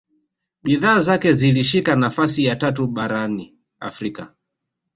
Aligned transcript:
bidhaa 0.63 0.99
zake 0.99 1.33
zilishika 1.33 1.95
nafasi 1.95 2.45
ya 2.45 2.55
tatu 2.55 2.87
barani 2.87 3.59
afrika 3.79 4.35